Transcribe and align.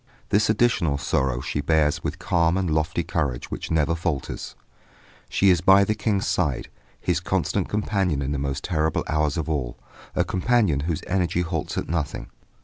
This 0.29 0.49
additional 0.49 0.97
sorrow 0.97 1.41
she 1.41 1.61
bears 1.61 2.03
with 2.03 2.17
calm 2.17 2.57
and 2.57 2.67
lofty 2.71 3.03
courage 3.03 3.51
which 3.51 3.69
never 3.69 3.93
falters. 3.93 4.55
She 5.29 5.51
is 5.51 5.61
by 5.61 5.83
the 5.83 5.93
King's 5.93 6.25
side, 6.25 6.69
his 6.99 7.19
constant 7.19 7.69
companion 7.69 8.23
in 8.23 8.31
the 8.31 8.39
most 8.39 8.63
terrible 8.63 9.03
hours 9.07 9.37
of 9.37 9.47
all; 9.47 9.77
a 10.15 10.23
companion 10.23 10.79
whose 10.89 11.03
energy 11.05 11.41
halts 11.41 11.77
at 11.77 11.87
nothing. 11.87 12.31